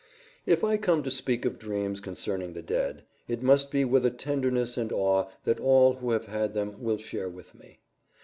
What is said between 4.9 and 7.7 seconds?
awe that all who have had them will share with